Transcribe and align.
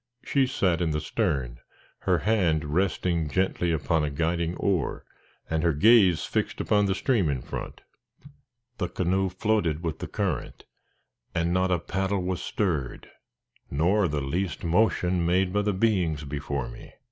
She 0.23 0.47
sat 0.47 0.81
in 0.81 0.89
the 0.89 0.99
stern, 0.99 1.59
her 1.99 2.17
hand 2.17 2.65
resting 2.73 3.29
gently 3.29 3.71
upon 3.71 4.03
a 4.03 4.09
guiding 4.09 4.57
oar, 4.57 5.05
and 5.47 5.61
her 5.61 5.73
gaze 5.73 6.25
fixed 6.25 6.59
upon 6.59 6.87
the 6.87 6.95
stream 6.95 7.29
in 7.29 7.43
front. 7.43 7.81
The 8.79 8.87
canoe 8.89 9.29
floated 9.29 9.83
with 9.83 9.99
the 9.99 10.07
current, 10.07 10.65
and 11.35 11.53
not 11.53 11.69
a 11.69 11.77
paddle 11.77 12.23
was 12.23 12.41
stirred, 12.41 13.11
nor 13.69 14.07
the 14.07 14.21
least 14.21 14.63
motion 14.63 15.23
made 15.23 15.53
by 15.53 15.61
the 15.61 15.71
beings 15.71 16.23
before 16.23 16.67
me. 16.67 16.93